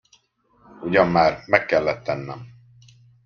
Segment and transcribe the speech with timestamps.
[0.81, 2.47] Ugyan már, meg kellett tennem.